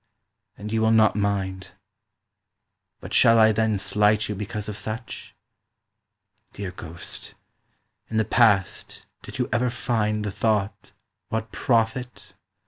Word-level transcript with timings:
And 0.57 0.71
you 0.71 0.81
will 0.81 0.89
not 0.89 1.15
mind. 1.15 1.73
But 3.01 3.13
shall 3.13 3.37
I 3.37 3.51
then 3.51 3.77
slight 3.77 4.27
you 4.27 4.33
because 4.33 4.67
of 4.67 4.75
such? 4.75 5.35
Dear 6.53 6.71
ghost, 6.71 7.35
in 8.09 8.17
the 8.17 8.25
past 8.25 9.05
did 9.21 9.37
you 9.37 9.47
ever 9.53 9.69
find 9.69 10.23
The 10.23 10.31
thought 10.31 10.91
"What 11.29 11.51
profit?" 11.51 12.33